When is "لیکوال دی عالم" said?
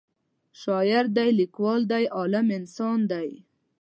1.39-2.47